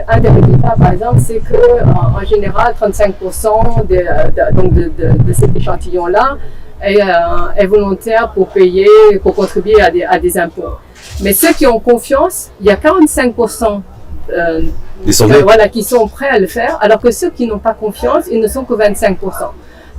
un 0.07 0.19
des 0.21 0.29
résultats, 0.29 0.75
par 0.79 0.93
exemple, 0.93 1.19
c'est 1.19 1.39
que 1.39 1.83
en, 1.83 2.17
en 2.21 2.25
général, 2.25 2.73
35% 2.79 3.85
de, 3.87 3.95
de- 3.95 4.55
donc 4.55 4.73
de, 4.73 4.83
de- 4.83 5.23
de 5.27 5.33
cet 5.33 5.53
échantillon-là 5.55 6.37
est, 6.81 7.01
euh, 7.01 7.51
est 7.55 7.65
volontaire 7.65 8.31
pour 8.33 8.49
payer, 8.49 8.87
pour 9.21 9.35
contribuer 9.35 9.81
à 9.81 9.89
des, 9.89 10.03
à 10.03 10.19
des 10.19 10.37
impôts. 10.37 10.77
Mais 11.21 11.33
ceux 11.33 11.53
qui 11.53 11.65
ont 11.67 11.79
confiance, 11.79 12.49
il 12.59 12.67
y 12.67 12.69
a 12.69 12.75
45% 12.75 13.81
euh, 14.29 14.61
euh, 15.21 15.41
voilà, 15.43 15.67
qui 15.67 15.83
sont 15.83 16.07
prêts 16.07 16.29
à 16.29 16.39
le 16.39 16.47
faire, 16.47 16.77
alors 16.81 16.99
que 16.99 17.11
ceux 17.11 17.29
qui 17.29 17.47
n'ont 17.47 17.59
pas 17.59 17.73
confiance, 17.73 18.25
ils 18.29 18.39
ne 18.39 18.47
sont 18.47 18.63
que 18.63 18.73
25%. 18.73 19.17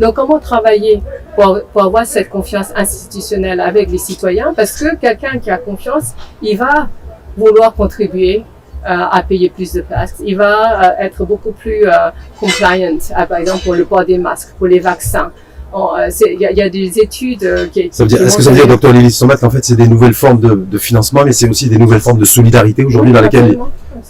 Donc, 0.01 0.15
comment 0.15 0.39
travailler 0.39 1.03
pour, 1.37 1.61
pour 1.73 1.83
avoir 1.83 2.07
cette 2.07 2.31
confiance 2.31 2.73
institutionnelle 2.75 3.61
avec 3.61 3.91
les 3.91 3.99
citoyens? 3.99 4.55
Parce 4.55 4.73
que 4.73 4.97
quelqu'un 4.97 5.39
qui 5.39 5.51
a 5.51 5.59
confiance, 5.59 6.15
il 6.41 6.57
va 6.57 6.89
vouloir 7.37 7.75
contribuer 7.75 8.45
euh, 8.85 8.89
à 8.89 9.23
payer 9.23 9.49
plus 9.49 9.73
de 9.73 9.83
place. 9.83 10.15
Il 10.25 10.37
va 10.37 10.91
euh, 10.99 11.05
être 11.05 11.25
beaucoup 11.25 11.53
plus 11.53 11.87
euh, 11.87 12.11
compliant, 12.39 12.99
euh, 13.17 13.27
par 13.27 13.39
exemple 13.39 13.63
pour 13.65 13.75
le 13.75 13.85
port 13.85 14.05
des 14.05 14.19
masques, 14.19 14.55
pour 14.59 14.67
les 14.67 14.81
vaccins. 14.81 15.31
On, 15.75 15.97
euh, 15.97 16.09
Il 16.35 16.41
y, 16.41 16.47
a- 16.47 16.51
il 16.53 16.57
y 16.59 16.63
a 16.63 16.69
des 16.69 16.99
études 16.99 17.45
euh, 17.45 17.67
qui, 17.73 17.89
Ça 17.91 18.05
veut 18.05 18.09
dire, 18.09 18.19
qui 18.19 18.25
est-ce 18.25 18.37
que 18.37 18.43
ça 18.43 18.51
veut 18.51 18.57
dire, 18.57 18.67
docteur 18.67 18.93
Lily 18.93 19.11
Sombat, 19.11 19.37
qu'en 19.37 19.51
fait, 19.51 19.65
c'est 19.65 19.75
des 19.77 19.89
nouvelles 19.89 20.13
formes 20.15 20.41
de, 20.41 20.55
de 20.55 20.79
financement, 20.79 21.23
mais 21.25 21.33
c'est 21.33 21.49
aussi 21.49 21.69
des 21.69 21.79
nouvelles 21.79 22.01
formes 22.01 22.19
de 22.19 22.25
solidarité 22.25 22.85
aujourd'hui 22.85 23.11
Oui, 23.13 23.17
dans 23.17 23.23
lesquelles, 23.23 23.59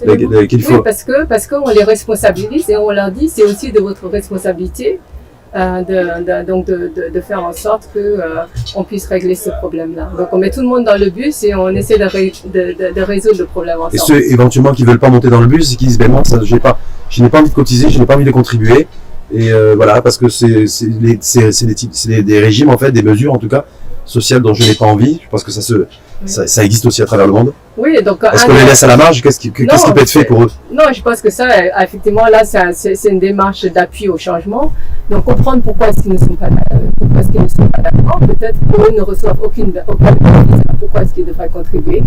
il 0.03 0.57
Oui, 0.59 0.63
faut. 0.63 0.83
parce 0.83 1.05
que 1.05 1.25
parce 1.27 1.47
qu'on 1.47 1.69
les 1.71 1.85
responsabilise 1.85 2.69
et 2.71 2.77
on 2.77 2.91
leur 2.91 3.11
dit 3.11 3.29
c'est 3.29 3.45
aussi 3.45 3.71
de 3.73 3.81
votre 3.81 4.09
responsabilité 4.09 4.99
euh, 5.55 5.83
de, 5.83 6.25
de- 6.25 6.47
donc 6.47 6.65
de, 6.67 7.21
faire 7.21 7.45
en 7.45 7.53
sorte 7.53 7.89
que 7.93 7.99
euh, 7.99 8.21
on 8.75 8.85
puisse 8.85 9.07
régler 9.07 9.35
ce 9.35 9.51
problème-là. 9.61 10.11
Donc 10.17 10.29
on 10.33 10.39
met 10.39 10.51
tout 10.51 10.63
le 10.63 10.67
monde 10.67 10.85
dans 10.85 10.99
le 10.99 11.11
bus 11.11 11.45
et 11.45 11.55
on 11.55 11.69
essaie 11.69 11.99
de, 11.99 12.05
ré- 12.05 12.33
de, 12.53 12.73
de, 12.73 12.95
de 12.95 13.03
résoudre 13.03 13.39
le 13.41 13.45
problème 13.47 13.77
Et 13.93 13.99
ceux 13.99 14.21
éventuellement 14.33 14.73
qui 14.73 14.85
veulent 14.85 14.99
pas 14.99 15.11
monter 15.11 15.29
dans 15.29 15.41
le 15.41 15.47
bus 15.47 15.73
et 15.73 15.77
qui 15.77 15.87
disent 15.87 15.99
ben 15.99 16.11
ça 16.25 16.41
j'ai 16.43 16.59
pas 16.59 16.79
je 17.11 17.23
n'ai 17.23 17.29
pas 17.29 17.41
envie 17.41 17.51
de 17.51 17.55
cotiser, 17.55 17.91
je 17.91 17.99
n'ai 17.99 18.07
pas 18.07 18.15
envie 18.17 18.25
de 18.25 18.31
contribuer 18.31 18.87
et 19.33 19.53
euh, 19.53 19.75
voilà 19.75 20.03
parce 20.03 20.19
que 20.19 20.29
c'est 20.29 20.67
des, 20.87 22.23
des 22.23 22.39
régimes 22.41 22.69
en 22.69 22.79
fait 22.79 22.93
des 22.93 23.03
mesures 23.03 23.33
en 23.33 23.39
tout 23.39 23.49
cas 23.49 23.65
sociales 24.05 24.43
dont 24.43 24.55
je 24.55 24.65
n'ai 24.65 24.75
pas 24.75 24.87
envie. 24.87 25.21
Je 25.23 25.29
pense 25.29 25.45
que 25.45 25.51
ça 25.51 25.63
se 25.63 25.87
ça, 26.27 26.47
ça 26.47 26.65
existe 26.65 26.87
aussi 26.87 27.03
à 27.03 27.07
travers 27.07 27.27
le 27.27 27.33
monde. 27.33 27.53
Oui, 27.77 27.97
donc 28.03 28.23
Est-ce 28.25 28.45
un 28.45 28.47
qu'on 28.49 28.55
les 28.55 28.65
laisse 28.65 28.83
à 28.83 28.87
la 28.87 28.97
marge? 28.97 29.23
Qu'est-ce 29.23 29.41
qui 29.41 29.51
peut 29.51 29.65
être 29.65 30.11
fait 30.11 30.25
pour 30.25 30.43
eux? 30.45 30.51
Non, 30.73 30.85
je 30.93 31.03
pense 31.03 31.21
que 31.23 31.31
ça, 31.31 31.47
euh, 31.49 31.83
effectivement, 31.83 32.27
là, 32.31 32.45
c'est 32.45 32.59
un- 32.59 32.73
c'est 32.73 32.95
c'est 32.95 33.09
une 33.09 33.19
démarche 33.19 33.65
d'appui 33.65 34.09
au 34.09 34.19
changement. 34.19 34.73
Donc, 35.11 35.25
comprendre 35.25 35.63
pourquoi 35.63 35.89
est-ce 35.89 36.03
qu'ils 36.03 36.13
ne 36.13 36.19
sont 36.19 36.35
pas, 36.37 36.47
euh, 36.47 36.77
pourquoi 36.99 37.21
est-ce 37.21 37.31
qu'ils 37.31 37.43
ne 37.43 37.49
sont 37.49 37.69
pas 37.69 37.83
d'accord. 37.83 38.21
Peut-être 38.21 38.59
qu'eux 38.71 38.93
ne 38.97 39.01
reçoivent 39.03 39.39
aucune. 39.43 39.73
Pourquoi 40.79 41.03
est-ce 41.03 41.15
qu'ils 41.15 41.25
devraient 41.27 41.49
contribuer? 41.49 42.03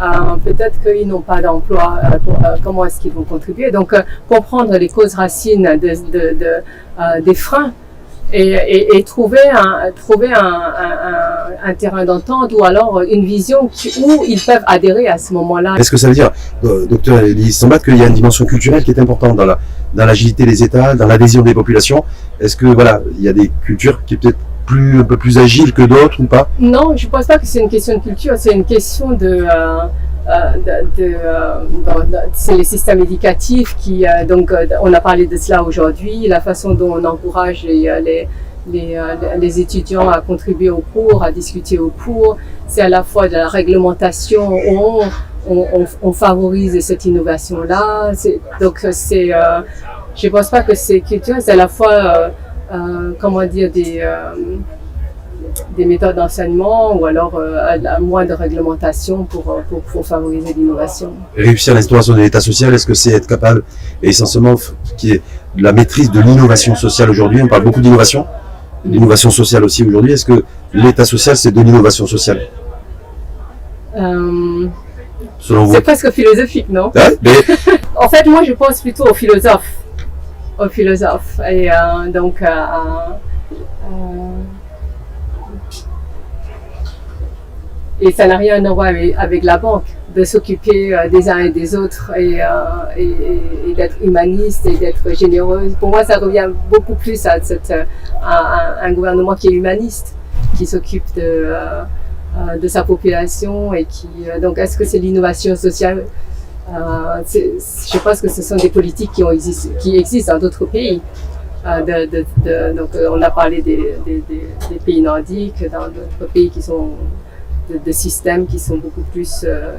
Euh, 0.00 0.04
Peut-être 0.44 0.80
qu'ils 0.82 1.06
n'ont 1.06 1.20
pas 1.20 1.40
d'emploi. 1.40 1.98
euh, 2.04 2.16
euh, 2.44 2.56
comment 2.64 2.84
est-ce 2.84 3.00
qu'ils 3.00 3.12
vont 3.12 3.22
contribuer? 3.24 3.70
Donc, 3.70 3.92
euh, 3.92 4.02
comprendre 4.28 4.76
les 4.76 4.88
causes 4.88 5.14
racines 5.14 5.78
de, 5.80 5.88
de- 5.88 6.34
de, 6.38 6.46
euh, 7.00 7.20
des 7.24 7.34
freins 7.34 7.72
et, 8.32 8.48
et, 8.52 8.96
et 8.96 9.02
trouver 9.02 9.38
un, 9.52 9.90
trouver 9.94 10.32
un, 10.32 10.38
un, 10.44 10.92
un- 11.10 11.70
un 11.70 11.74
terrain 11.74 12.04
d'entente 12.04 12.52
ou 12.52 12.64
alors 12.64 13.02
une 13.02 13.24
vision 13.24 13.68
qui, 13.72 13.92
où 14.04 14.24
ils 14.26 14.40
peuvent 14.40 14.62
adhérer 14.66 15.08
à 15.08 15.18
ce 15.18 15.32
moment-là. 15.34 15.74
Est-ce 15.78 15.90
que 15.90 15.96
ça 15.96 16.08
veut 16.08 16.14
dire, 16.14 16.30
euh, 16.64 16.86
docteur 16.86 17.18
Elise 17.20 17.56
Sambat, 17.56 17.78
qu'il 17.78 17.96
y 17.96 18.02
a 18.02 18.06
une 18.06 18.14
dimension 18.14 18.44
culturelle 18.44 18.84
qui 18.84 18.90
est 18.90 18.98
importante 19.00 19.36
dans 19.36 19.46
la 19.46 19.58
dans 19.94 20.04
l'agilité 20.04 20.44
des 20.44 20.62
États, 20.62 20.94
dans 20.94 21.06
l'adhésion 21.06 21.42
des 21.42 21.54
populations? 21.54 22.04
Est-ce 22.40 22.56
que 22.56 22.66
voilà, 22.66 23.00
il 23.16 23.22
y 23.24 23.28
a 23.28 23.32
des 23.32 23.50
cultures 23.64 24.04
qui 24.04 24.14
est 24.14 24.16
peut-être 24.18 24.38
plus 24.66 25.00
un 25.00 25.04
peu 25.04 25.16
plus 25.16 25.38
agiles 25.38 25.72
que 25.72 25.82
d'autres 25.82 26.20
ou 26.20 26.24
pas? 26.26 26.48
Non, 26.58 26.96
je 26.96 27.06
pense 27.08 27.26
pas 27.26 27.38
que 27.38 27.46
c'est 27.46 27.60
une 27.60 27.68
question 27.70 27.96
de 27.98 28.02
culture, 28.02 28.34
c'est 28.36 28.52
une 28.52 28.64
question 28.64 29.10
de. 29.12 29.46
euh, 29.48 29.78
euh, 30.28 30.82
euh, 30.98 31.60
c'est 32.32 32.56
les 32.56 32.64
systèmes 32.64 33.00
éducatifs 33.00 33.76
qui 33.76 34.04
euh, 34.06 34.24
donc 34.24 34.52
on 34.82 34.92
a 34.92 35.00
parlé 35.00 35.26
de 35.26 35.36
cela 35.36 35.62
aujourd'hui 35.62 36.26
la 36.26 36.40
façon 36.40 36.74
dont 36.74 36.94
on 36.96 37.04
encourage 37.04 37.62
les 37.62 38.28
les, 38.68 38.98
les, 39.38 39.60
étudiants 39.60 40.08
à 40.08 40.20
contribuer 40.20 40.70
au 40.70 40.82
cours 40.92 41.22
à 41.22 41.30
discuter 41.30 41.78
au 41.78 41.90
cours. 41.90 42.38
C'est 42.66 42.80
à 42.80 42.88
la 42.88 43.04
fois 43.04 43.28
de 43.28 43.34
la 43.34 43.48
réglementation 43.48 44.50
on 44.68 45.02
on, 46.02 46.12
favorise 46.12 46.80
cette 46.80 47.04
innovation 47.04 47.62
là 47.62 48.10
donc 48.60 48.84
c'est 48.90 49.32
euh, 49.32 49.60
je 50.16 50.28
pense 50.28 50.50
pas 50.50 50.62
que 50.62 50.74
c'est 50.74 51.00
culturel 51.02 51.40
c'est 51.40 51.52
à 51.52 51.56
la 51.56 51.68
fois 51.68 52.32
comment 53.20 53.46
dire 53.46 53.70
des 53.70 54.02
des 55.76 55.84
méthodes 55.84 56.16
d'enseignement 56.16 56.96
ou 56.96 57.06
alors 57.06 57.34
euh, 57.36 57.76
à 57.86 58.00
moins 58.00 58.24
de 58.24 58.32
réglementation 58.32 59.24
pour, 59.24 59.50
euh, 59.50 59.60
pour, 59.68 59.80
pour 59.82 60.06
favoriser 60.06 60.52
l'innovation. 60.54 61.12
réussir 61.36 61.74
l'instauration 61.74 62.14
de 62.14 62.20
l'État 62.20 62.40
social, 62.40 62.72
est-ce 62.74 62.86
que 62.86 62.94
c'est 62.94 63.10
être 63.12 63.26
capable, 63.26 63.62
et 64.02 64.08
essentiellement, 64.08 64.54
qui 64.96 65.12
est 65.12 65.22
de 65.56 65.62
la 65.62 65.72
maîtrise 65.72 66.10
de 66.10 66.20
l'innovation 66.20 66.74
sociale 66.74 67.10
aujourd'hui 67.10 67.42
On 67.42 67.48
parle 67.48 67.64
beaucoup 67.64 67.80
d'innovation, 67.80 68.26
l'innovation 68.84 69.30
sociale 69.30 69.64
aussi 69.64 69.82
aujourd'hui. 69.84 70.12
Est-ce 70.12 70.24
que 70.24 70.44
l'État 70.72 71.04
social, 71.04 71.36
c'est 71.36 71.52
de 71.52 71.60
l'innovation 71.60 72.06
sociale, 72.06 72.40
Euh, 73.98 74.68
c'est 75.40 75.80
presque 75.80 76.10
philosophique, 76.10 76.68
non? 76.68 76.90
Mais 77.22 77.30
En 77.96 78.08
fait, 78.08 78.26
moi, 78.26 78.42
je 78.44 78.52
pense 78.52 78.80
plutôt 78.80 79.08
aux 79.08 79.14
philosophes. 79.14 79.72
Aux 80.58 80.68
philosophes. 80.68 81.40
Et 81.48 81.70
euh, 81.70 81.74
donc, 82.12 82.42
euh, 82.42 82.46
et 88.00 88.12
ça 88.12 88.26
n'a 88.26 88.36
rien 88.36 88.62
à 88.64 88.72
voir 88.72 88.88
avec, 88.88 89.42
la 89.42 89.58
banque, 89.58 89.84
de 90.14 90.24
s'occuper 90.24 90.94
euh, 90.94 91.08
des 91.08 91.28
uns 91.28 91.38
et 91.38 91.50
des 91.50 91.74
autres 91.74 92.12
et, 92.16 92.42
euh, 92.42 92.46
et, 92.96 93.74
d'être 93.74 93.96
humaniste 94.02 94.66
et 94.66 94.76
d'être 94.76 95.14
généreuse. 95.14 95.74
Pour 95.78 95.90
moi, 95.90 96.04
ça 96.04 96.18
revient 96.18 96.48
beaucoup 96.70 96.94
plus 96.94 97.26
à, 97.26 97.36
un, 98.82 98.92
gouvernement 98.92 99.34
qui 99.34 99.48
est 99.48 99.52
humaniste, 99.52 100.14
qui 100.56 100.66
s'occupe 100.66 101.04
de, 101.14 101.22
euh, 101.22 102.68
sa 102.68 102.84
population 102.84 103.72
et 103.72 103.84
qui. 103.84 104.08
donc, 104.42 104.58
est-ce 104.58 104.76
que 104.76 104.84
c'est 104.84 104.98
l'innovation 104.98 105.56
sociale? 105.56 106.04
Je 106.68 107.98
pense 107.98 108.20
que 108.20 108.28
ce 108.28 108.42
sont 108.42 108.56
des 108.56 108.68
politiques 108.68 109.12
qui, 109.12 109.22
ont 109.24 109.30
qui 109.80 109.96
existent 109.96 110.34
dans 110.34 110.40
d'autres 110.40 110.66
pays. 110.66 111.00
Donc, 111.64 112.90
on 113.10 113.22
a 113.22 113.30
parlé 113.30 113.62
des- 113.62 113.94
des 114.04 114.78
pays 114.84 115.00
nordiques, 115.00 115.64
dans 115.70 115.88
d'autres 115.88 116.32
pays 116.32 116.50
qui 116.50 116.60
sont 116.60 116.90
de, 117.70 117.78
de 117.84 117.92
systèmes 117.92 118.46
qui 118.46 118.58
sont 118.58 118.76
beaucoup 118.78 119.02
plus, 119.12 119.44
euh, 119.44 119.72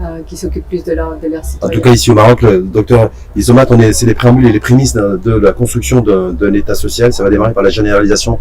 euh, 0.00 0.20
qui 0.26 0.36
s'occupent 0.36 0.68
plus 0.68 0.84
de 0.84 0.92
leur, 0.92 1.18
de 1.18 1.26
leurs 1.28 1.42
en 1.62 1.68
tout 1.68 1.80
cas, 1.80 1.90
ici 1.90 2.10
au 2.10 2.14
Maroc, 2.14 2.42
le 2.42 2.62
docteur 2.62 3.10
Isomat, 3.36 3.66
c'est 3.92 4.06
les 4.06 4.14
préambules 4.14 4.46
et 4.46 4.52
les 4.52 4.60
prémices 4.60 4.94
de 4.94 5.32
la 5.32 5.52
construction 5.52 6.00
d'un 6.00 6.52
État 6.54 6.74
social. 6.74 7.12
Ça 7.12 7.22
va 7.24 7.30
démarrer 7.30 7.52
par 7.52 7.62
la 7.62 7.70
généralisation 7.70 8.38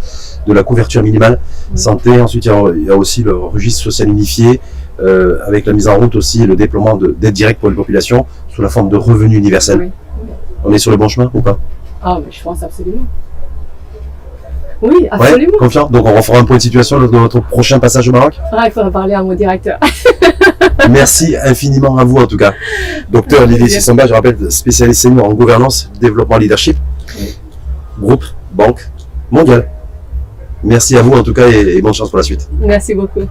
de 0.47 0.53
la 0.53 0.63
couverture 0.63 1.01
minimale 1.03 1.39
Oui. 1.71 1.77
santé. 1.77 2.21
Ensuite, 2.21 2.45
il 2.45 2.49
y, 2.49 2.51
a, 2.51 2.63
il 2.75 2.83
y 2.85 2.89
a 2.91 2.95
aussi 2.95 3.23
le 3.23 3.35
registre 3.35 3.81
social 3.83 4.07
unifié, 4.09 4.61
euh, 5.01 5.39
avec 5.47 5.65
la 5.65 5.73
mise 5.73 5.87
en 5.87 5.97
route 5.97 6.15
aussi 6.15 6.43
et 6.43 6.45
le 6.45 6.55
déploiement 6.55 6.95
de- 6.97 7.15
d'aides 7.19 7.33
directes 7.33 7.59
pour 7.59 7.69
les 7.69 7.75
populations 7.75 8.25
sous 8.49 8.61
la 8.61 8.69
forme 8.69 8.89
de 8.89 8.97
revenus 8.97 9.37
universels. 9.37 9.79
Oui. 9.79 9.89
On 10.65 10.73
est 10.73 10.77
sur 10.77 10.91
le 10.91 10.97
bon 10.97 11.07
chemin 11.07 11.31
ou 11.33 11.41
pas? 11.41 11.57
Ah, 12.03 12.19
mais 12.23 12.31
je 12.31 12.41
pense 12.43 12.61
absolument. 12.63 13.05
Oui, 14.81 14.95
Ouais, 15.01 15.07
absolument. 15.11 15.57
confiant. 15.59 15.89
Donc 15.89 16.05
on 16.07 16.15
refera 16.15 16.37
un 16.39 16.45
point 16.45 16.57
de 16.57 16.61
situation 16.61 16.99
lors 16.99 17.09
de 17.11 17.17
votre 17.17 17.41
prochain 17.41 17.79
passage 17.79 18.07
au 18.07 18.11
Maroc. 18.11 18.39
Ah, 18.51 18.63
il 18.65 18.71
faudra 18.71 18.89
parler 18.91 19.13
à 19.13 19.21
mon 19.23 19.33
directeur. 19.33 19.77
Merci 20.89 21.35
infiniment 21.43 21.97
à 21.97 22.03
vous 22.05 22.17
en 22.17 22.25
tout 22.27 22.37
cas. 22.37 22.53
Docteur 23.11 23.45
Lily. 23.45 23.69
Sissamba, 23.69 24.07
je 24.07 24.13
rappelle, 24.13 24.37
spécialiste 24.49 25.01
senior 25.01 25.25
en 25.27 25.33
gouvernance, 25.33 25.91
développement 25.99 26.37
leadership, 26.37 26.77
groupe, 27.99 28.23
banque, 28.53 28.87
mondial. 29.29 29.69
Merci 30.63 30.97
à 30.97 31.01
vous 31.01 31.11
en 31.13 31.23
tout 31.23 31.33
cas 31.33 31.47
et, 31.49 31.77
et 31.77 31.81
bonne 31.81 31.93
chance 31.93 32.09
pour 32.09 32.17
la 32.17 32.23
suite. 32.23 32.49
Merci 32.59 32.93
beaucoup. 32.95 33.21